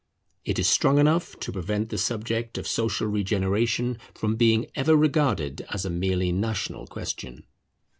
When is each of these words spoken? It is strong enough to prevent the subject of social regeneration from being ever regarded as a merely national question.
It 0.43 0.57
is 0.57 0.67
strong 0.67 0.97
enough 0.97 1.39
to 1.41 1.51
prevent 1.51 1.89
the 1.89 1.97
subject 1.99 2.57
of 2.57 2.65
social 2.67 3.05
regeneration 3.05 3.99
from 4.15 4.35
being 4.35 4.65
ever 4.73 4.95
regarded 4.97 5.63
as 5.69 5.85
a 5.85 5.91
merely 5.91 6.31
national 6.31 6.87
question. 6.87 7.43